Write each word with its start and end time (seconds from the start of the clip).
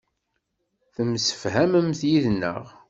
Temsefhamemt 0.95 2.01
yid-neɣ. 2.09 2.63